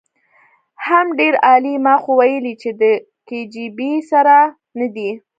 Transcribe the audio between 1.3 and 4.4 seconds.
عالي ما خو ويلې چې د کي جي بي سره